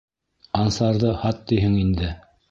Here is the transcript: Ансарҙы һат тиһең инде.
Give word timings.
Ансарҙы 0.61 1.11
һат 1.25 1.43
тиһең 1.51 1.75
инде. 1.83 2.09